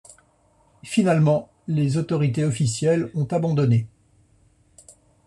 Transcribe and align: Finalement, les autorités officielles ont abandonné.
Finalement, 0.83 1.51
les 1.67 1.97
autorités 1.97 2.43
officielles 2.43 3.11
ont 3.13 3.25
abandonné. 3.25 3.85